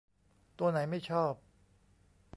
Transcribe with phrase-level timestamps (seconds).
[0.59, 1.33] ตัวไหนไม่ชอบ